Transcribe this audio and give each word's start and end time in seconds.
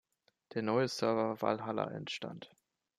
Der 0.55 0.63
neue 0.63 0.87
Server 0.87 1.39
Valhalla 1.43 1.91
entstand. 1.91 2.49